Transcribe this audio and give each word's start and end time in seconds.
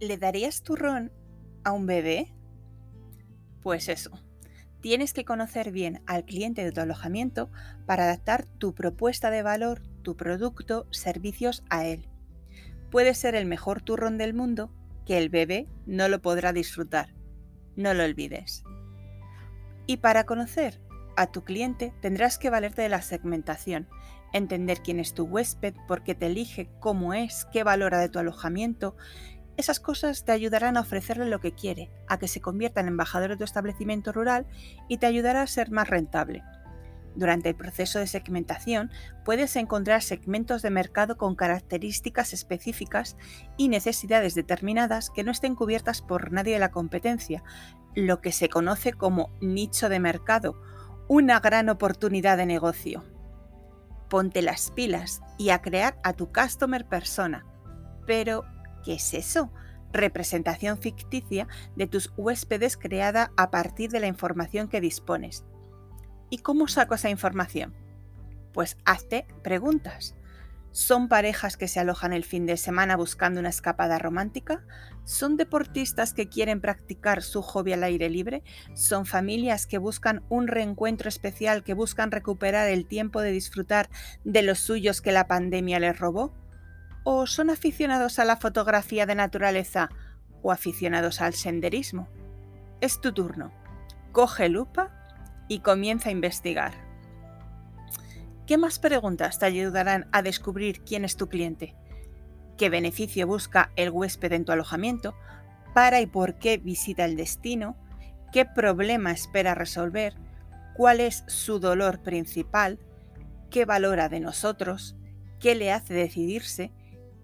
¿Le 0.00 0.18
darías 0.18 0.62
turrón 0.62 1.10
a 1.64 1.72
un 1.72 1.86
bebé? 1.86 2.32
Pues 3.62 3.88
eso. 3.88 4.10
Tienes 4.80 5.12
que 5.12 5.24
conocer 5.24 5.72
bien 5.72 6.02
al 6.06 6.24
cliente 6.24 6.62
de 6.62 6.70
tu 6.70 6.80
alojamiento 6.80 7.50
para 7.86 8.04
adaptar 8.04 8.44
tu 8.44 8.74
propuesta 8.74 9.30
de 9.30 9.42
valor, 9.42 9.82
tu 10.02 10.16
producto, 10.16 10.86
servicios 10.92 11.64
a 11.70 11.86
él. 11.86 12.08
Puede 12.90 13.14
ser 13.14 13.34
el 13.34 13.46
mejor 13.46 13.82
turrón 13.82 14.16
del 14.18 14.34
mundo 14.34 14.70
que 15.06 15.18
el 15.18 15.28
bebé 15.28 15.66
no 15.86 16.08
lo 16.08 16.22
podrá 16.22 16.52
disfrutar. 16.52 17.14
No 17.74 17.94
lo 17.94 18.04
olvides. 18.04 18.62
Y 19.86 19.96
para 19.96 20.24
conocer 20.24 20.80
a 21.16 21.26
tu 21.26 21.44
cliente 21.44 21.92
tendrás 22.00 22.38
que 22.38 22.50
valerte 22.50 22.82
de 22.82 22.88
la 22.88 23.02
segmentación, 23.02 23.88
entender 24.32 24.80
quién 24.82 25.00
es 25.00 25.14
tu 25.14 25.24
huésped, 25.24 25.74
por 25.88 26.02
qué 26.02 26.14
te 26.14 26.26
elige, 26.26 26.68
cómo 26.80 27.14
es, 27.14 27.46
qué 27.52 27.64
valora 27.64 27.98
de 27.98 28.08
tu 28.08 28.18
alojamiento, 28.18 28.96
esas 29.56 29.80
cosas 29.80 30.24
te 30.24 30.32
ayudarán 30.32 30.76
a 30.76 30.80
ofrecerle 30.80 31.26
lo 31.26 31.40
que 31.40 31.52
quiere, 31.52 31.90
a 32.08 32.18
que 32.18 32.28
se 32.28 32.42
convierta 32.42 32.80
en 32.80 32.88
embajador 32.88 33.30
de 33.30 33.36
tu 33.38 33.44
establecimiento 33.44 34.12
rural 34.12 34.46
y 34.88 34.98
te 34.98 35.06
ayudará 35.06 35.40
a 35.40 35.46
ser 35.46 35.70
más 35.70 35.88
rentable. 35.88 36.42
Durante 37.14 37.48
el 37.48 37.54
proceso 37.54 37.98
de 37.98 38.06
segmentación 38.06 38.90
puedes 39.24 39.56
encontrar 39.56 40.02
segmentos 40.02 40.60
de 40.60 40.68
mercado 40.68 41.16
con 41.16 41.34
características 41.34 42.34
específicas 42.34 43.16
y 43.56 43.68
necesidades 43.68 44.34
determinadas 44.34 45.08
que 45.08 45.24
no 45.24 45.30
estén 45.30 45.54
cubiertas 45.54 46.02
por 46.02 46.30
nadie 46.30 46.52
de 46.52 46.60
la 46.60 46.70
competencia, 46.70 47.42
lo 47.94 48.20
que 48.20 48.32
se 48.32 48.50
conoce 48.50 48.92
como 48.92 49.30
nicho 49.40 49.88
de 49.88 50.00
mercado, 50.00 50.60
una 51.08 51.40
gran 51.40 51.68
oportunidad 51.68 52.36
de 52.36 52.46
negocio. 52.46 53.04
Ponte 54.08 54.42
las 54.42 54.70
pilas 54.70 55.20
y 55.38 55.50
a 55.50 55.62
crear 55.62 55.98
a 56.04 56.12
tu 56.12 56.32
customer 56.32 56.86
persona, 56.86 57.44
pero 58.06 58.44
¿Qué 58.86 58.94
es 58.94 59.14
eso? 59.14 59.50
Representación 59.92 60.78
ficticia 60.78 61.48
de 61.74 61.88
tus 61.88 62.12
huéspedes 62.16 62.76
creada 62.76 63.32
a 63.36 63.50
partir 63.50 63.90
de 63.90 63.98
la 63.98 64.06
información 64.06 64.68
que 64.68 64.80
dispones. 64.80 65.44
¿Y 66.30 66.38
cómo 66.38 66.68
saco 66.68 66.94
esa 66.94 67.10
información? 67.10 67.74
Pues 68.52 68.76
hazte 68.84 69.26
preguntas. 69.42 70.14
¿Son 70.76 71.08
parejas 71.08 71.56
que 71.56 71.68
se 71.68 71.80
alojan 71.80 72.12
el 72.12 72.22
fin 72.22 72.44
de 72.44 72.58
semana 72.58 72.98
buscando 72.98 73.40
una 73.40 73.48
escapada 73.48 73.98
romántica? 73.98 74.62
¿Son 75.04 75.38
deportistas 75.38 76.12
que 76.12 76.28
quieren 76.28 76.60
practicar 76.60 77.22
su 77.22 77.40
hobby 77.40 77.72
al 77.72 77.82
aire 77.82 78.10
libre? 78.10 78.42
¿Son 78.74 79.06
familias 79.06 79.66
que 79.66 79.78
buscan 79.78 80.22
un 80.28 80.48
reencuentro 80.48 81.08
especial, 81.08 81.64
que 81.64 81.72
buscan 81.72 82.10
recuperar 82.10 82.68
el 82.68 82.86
tiempo 82.86 83.22
de 83.22 83.32
disfrutar 83.32 83.88
de 84.24 84.42
los 84.42 84.58
suyos 84.58 85.00
que 85.00 85.12
la 85.12 85.26
pandemia 85.26 85.80
les 85.80 85.98
robó? 85.98 86.34
¿O 87.04 87.26
son 87.26 87.48
aficionados 87.48 88.18
a 88.18 88.26
la 88.26 88.36
fotografía 88.36 89.06
de 89.06 89.14
naturaleza 89.14 89.88
o 90.42 90.52
aficionados 90.52 91.22
al 91.22 91.32
senderismo? 91.32 92.06
Es 92.82 93.00
tu 93.00 93.12
turno. 93.12 93.50
Coge 94.12 94.50
lupa 94.50 94.90
y 95.48 95.60
comienza 95.60 96.10
a 96.10 96.12
investigar. 96.12 96.85
¿Qué 98.46 98.58
más 98.58 98.78
preguntas 98.78 99.40
te 99.40 99.46
ayudarán 99.46 100.08
a 100.12 100.22
descubrir 100.22 100.82
quién 100.82 101.04
es 101.04 101.16
tu 101.16 101.28
cliente? 101.28 101.74
¿Qué 102.56 102.70
beneficio 102.70 103.26
busca 103.26 103.72
el 103.74 103.90
huésped 103.90 104.32
en 104.32 104.44
tu 104.44 104.52
alojamiento? 104.52 105.16
¿Para 105.74 106.00
y 106.00 106.06
por 106.06 106.38
qué 106.38 106.56
visita 106.56 107.04
el 107.04 107.16
destino? 107.16 107.76
¿Qué 108.32 108.46
problema 108.46 109.10
espera 109.10 109.56
resolver? 109.56 110.14
¿Cuál 110.76 111.00
es 111.00 111.24
su 111.26 111.58
dolor 111.58 112.04
principal? 112.04 112.78
¿Qué 113.50 113.64
valora 113.64 114.08
de 114.08 114.20
nosotros? 114.20 114.94
¿Qué 115.40 115.56
le 115.56 115.72
hace 115.72 115.94
decidirse? 115.94 116.72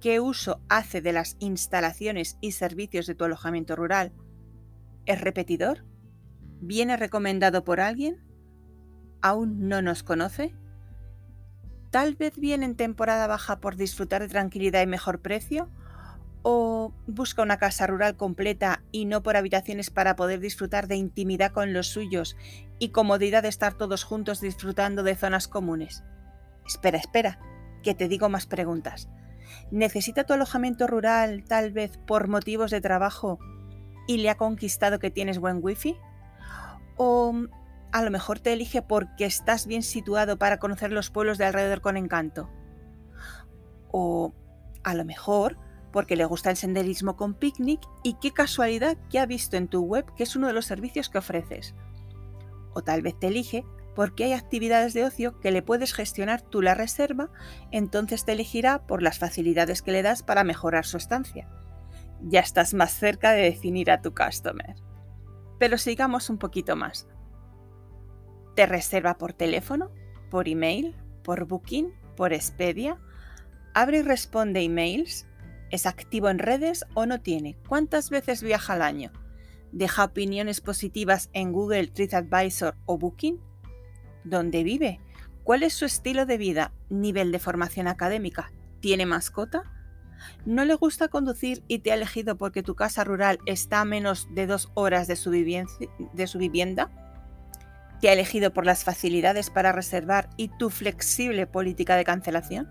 ¿Qué 0.00 0.20
uso 0.20 0.62
hace 0.70 1.02
de 1.02 1.12
las 1.12 1.36
instalaciones 1.38 2.38
y 2.40 2.52
servicios 2.52 3.06
de 3.06 3.14
tu 3.14 3.24
alojamiento 3.24 3.76
rural? 3.76 4.14
¿Es 5.04 5.20
repetidor? 5.20 5.84
¿Viene 6.62 6.96
recomendado 6.96 7.62
por 7.62 7.80
alguien? 7.80 8.24
¿Aún 9.20 9.68
no 9.68 9.82
nos 9.82 10.02
conoce? 10.02 10.54
¿Tal 11.90 12.14
vez 12.14 12.38
viene 12.38 12.66
en 12.66 12.76
temporada 12.76 13.26
baja 13.26 13.58
por 13.58 13.76
disfrutar 13.76 14.22
de 14.22 14.28
tranquilidad 14.28 14.82
y 14.82 14.86
mejor 14.86 15.20
precio? 15.20 15.68
¿O 16.42 16.94
busca 17.08 17.42
una 17.42 17.58
casa 17.58 17.86
rural 17.86 18.16
completa 18.16 18.82
y 18.92 19.04
no 19.06 19.22
por 19.22 19.36
habitaciones 19.36 19.90
para 19.90 20.14
poder 20.14 20.38
disfrutar 20.40 20.86
de 20.86 20.94
intimidad 20.94 21.52
con 21.52 21.72
los 21.72 21.88
suyos 21.88 22.36
y 22.78 22.90
comodidad 22.90 23.42
de 23.42 23.48
estar 23.48 23.74
todos 23.74 24.04
juntos 24.04 24.40
disfrutando 24.40 25.02
de 25.02 25.16
zonas 25.16 25.48
comunes? 25.48 26.04
Espera, 26.64 26.98
espera, 26.98 27.40
que 27.82 27.94
te 27.94 28.06
digo 28.06 28.28
más 28.28 28.46
preguntas. 28.46 29.08
¿Necesita 29.72 30.24
tu 30.24 30.32
alojamiento 30.32 30.86
rural 30.86 31.44
tal 31.44 31.72
vez 31.72 31.98
por 32.06 32.28
motivos 32.28 32.70
de 32.70 32.80
trabajo 32.80 33.40
y 34.06 34.18
le 34.18 34.30
ha 34.30 34.36
conquistado 34.36 35.00
que 35.00 35.10
tienes 35.10 35.40
buen 35.40 35.58
wifi? 35.60 35.96
¿O 36.96 37.34
a 37.92 38.02
lo 38.02 38.10
mejor 38.10 38.38
te 38.38 38.52
elige 38.52 38.82
porque 38.82 39.24
estás 39.24 39.66
bien 39.66 39.82
situado 39.82 40.38
para 40.38 40.58
conocer 40.58 40.92
los 40.92 41.10
pueblos 41.10 41.38
de 41.38 41.46
alrededor 41.46 41.80
con 41.80 41.96
encanto? 41.96 42.50
¿O 43.90 44.34
a 44.82 44.94
lo 44.94 45.04
mejor 45.04 45.58
porque 45.92 46.16
le 46.16 46.24
gusta 46.24 46.50
el 46.50 46.56
senderismo 46.56 47.16
con 47.16 47.34
picnic 47.34 47.80
y 48.02 48.14
qué 48.14 48.32
casualidad 48.32 48.96
que 49.10 49.18
ha 49.18 49.26
visto 49.26 49.56
en 49.56 49.68
tu 49.68 49.82
web 49.82 50.06
que 50.16 50.22
es 50.22 50.36
uno 50.36 50.46
de 50.46 50.52
los 50.52 50.66
servicios 50.66 51.08
que 51.08 51.18
ofreces? 51.18 51.74
O 52.72 52.82
tal 52.82 53.02
vez 53.02 53.18
te 53.18 53.26
elige 53.26 53.64
porque 53.94 54.24
hay 54.24 54.32
actividades 54.32 54.94
de 54.94 55.04
ocio 55.04 55.40
que 55.40 55.50
le 55.50 55.62
puedes 55.62 55.92
gestionar 55.92 56.42
tú 56.42 56.62
la 56.62 56.74
reserva, 56.74 57.28
entonces 57.72 58.24
te 58.24 58.32
elegirá 58.32 58.86
por 58.86 59.02
las 59.02 59.18
facilidades 59.18 59.82
que 59.82 59.92
le 59.92 60.02
das 60.02 60.22
para 60.22 60.44
mejorar 60.44 60.86
su 60.86 60.96
estancia. 60.96 61.48
Ya 62.22 62.40
estás 62.40 62.72
más 62.72 62.92
cerca 62.92 63.32
de 63.32 63.42
definir 63.42 63.90
a 63.90 64.00
tu 64.00 64.14
customer. 64.14 64.76
Pero 65.58 65.76
sigamos 65.76 66.30
un 66.30 66.38
poquito 66.38 66.76
más. 66.76 67.08
¿Te 68.54 68.66
reserva 68.66 69.16
por 69.16 69.32
teléfono, 69.32 69.90
por 70.30 70.48
email, 70.48 70.94
por 71.22 71.46
booking, 71.46 71.92
por 72.16 72.32
Expedia? 72.32 72.98
¿Abre 73.74 73.98
y 73.98 74.02
responde 74.02 74.60
emails? 74.62 75.26
¿Es 75.70 75.86
activo 75.86 76.28
en 76.28 76.38
redes 76.40 76.84
o 76.94 77.06
no 77.06 77.20
tiene? 77.20 77.56
¿Cuántas 77.68 78.10
veces 78.10 78.42
viaja 78.42 78.72
al 78.72 78.82
año? 78.82 79.12
¿Deja 79.72 80.04
opiniones 80.04 80.60
positivas 80.60 81.30
en 81.32 81.52
Google, 81.52 81.86
TripAdvisor 81.86 82.76
o 82.86 82.98
Booking? 82.98 83.40
¿Dónde 84.24 84.64
vive? 84.64 85.00
¿Cuál 85.44 85.62
es 85.62 85.74
su 85.74 85.84
estilo 85.84 86.26
de 86.26 86.38
vida? 86.38 86.72
¿Nivel 86.88 87.30
de 87.30 87.38
formación 87.38 87.86
académica? 87.86 88.52
¿Tiene 88.80 89.06
mascota? 89.06 89.62
¿No 90.44 90.64
le 90.64 90.74
gusta 90.74 91.08
conducir 91.08 91.62
y 91.68 91.78
te 91.78 91.92
ha 91.92 91.94
elegido 91.94 92.36
porque 92.36 92.62
tu 92.62 92.74
casa 92.74 93.04
rural 93.04 93.38
está 93.46 93.80
a 93.80 93.84
menos 93.84 94.28
de 94.34 94.46
dos 94.46 94.70
horas 94.74 95.06
de 95.06 95.16
su, 95.16 95.30
de 95.30 96.26
su 96.26 96.38
vivienda? 96.38 96.90
¿Te 98.00 98.08
ha 98.08 98.14
elegido 98.14 98.52
por 98.52 98.64
las 98.64 98.82
facilidades 98.82 99.50
para 99.50 99.72
reservar 99.72 100.30
y 100.38 100.48
tu 100.48 100.70
flexible 100.70 101.46
política 101.46 101.96
de 101.96 102.04
cancelación? 102.04 102.68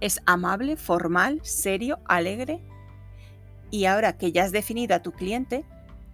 ¿Es 0.00 0.20
amable, 0.26 0.76
formal, 0.76 1.40
serio, 1.44 2.00
alegre? 2.06 2.60
Y 3.70 3.84
ahora 3.84 4.16
que 4.18 4.32
ya 4.32 4.42
has 4.42 4.52
definido 4.52 4.96
a 4.96 5.02
tu 5.02 5.12
cliente, 5.12 5.64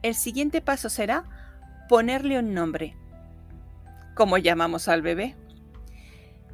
el 0.02 0.14
siguiente 0.14 0.60
paso 0.60 0.90
será 0.90 1.24
ponerle 1.88 2.38
un 2.38 2.52
nombre, 2.52 2.96
como 4.14 4.36
llamamos 4.36 4.88
al 4.88 5.00
bebé. 5.00 5.36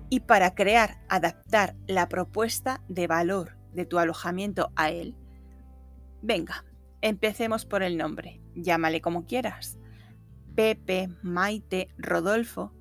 Y 0.09 0.21
para 0.21 0.55
crear, 0.55 0.99
adaptar 1.09 1.75
la 1.89 2.09
propuesta 2.09 2.83
de 2.89 3.09
valor 3.09 3.57
de 3.73 3.85
tu 3.85 3.99
alojamiento 3.99 4.71
a 4.77 4.91
él, 4.91 5.17
venga, 6.23 6.65
empecemos 7.01 7.67
por 7.67 7.83
el 7.83 7.97
nombre, 7.97 8.41
llámale 8.55 9.01
como 9.01 9.27
quieras. 9.27 9.76
Pepe, 10.57 11.09
Maite, 11.23 11.89
Rodolfo. 11.99 12.73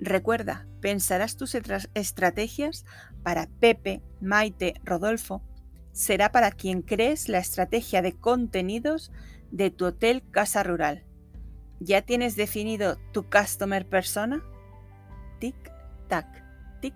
Recuerda, 0.00 0.66
pensarás 0.80 1.36
tus 1.36 1.54
estrategias 1.94 2.84
para 3.22 3.46
Pepe, 3.60 4.02
Maite, 4.20 4.74
Rodolfo. 4.82 5.42
Será 5.92 6.32
para 6.32 6.50
quien 6.50 6.82
crees 6.82 7.28
la 7.28 7.38
estrategia 7.38 8.02
de 8.02 8.18
contenidos 8.18 9.12
de 9.52 9.70
tu 9.70 9.86
hotel 9.86 10.22
Casa 10.30 10.62
Rural 10.62 11.04
¿Ya 11.80 12.02
tienes 12.02 12.36
definido 12.36 12.98
tu 13.10 13.28
customer 13.30 13.88
persona? 13.88 14.44
Tic, 15.38 15.56
tac, 16.08 16.26
tic, 16.82 16.94